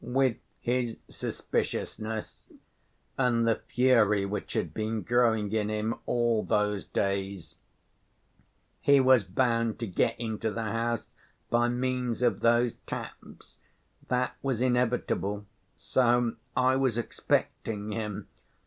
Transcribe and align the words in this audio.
With 0.03 0.37
his 0.59 0.97
suspiciousness 1.09 2.51
and 3.19 3.47
the 3.47 3.57
fury 3.67 4.25
which 4.25 4.53
had 4.53 4.73
been 4.73 5.03
growing 5.03 5.51
in 5.51 5.69
him 5.69 5.93
all 6.07 6.41
those 6.41 6.85
days, 6.85 7.53
he 8.79 8.99
was 8.99 9.23
bound 9.23 9.77
to 9.77 9.85
get 9.85 10.19
into 10.19 10.49
the 10.49 10.63
house 10.63 11.11
by 11.51 11.69
means 11.69 12.23
of 12.23 12.39
those 12.39 12.73
taps. 12.87 13.59
That 14.07 14.35
was 14.41 14.59
inevitable, 14.59 15.45
so 15.77 16.33
I 16.57 16.77
was 16.77 16.97
expecting 16.97 17.91
him." 17.91 18.27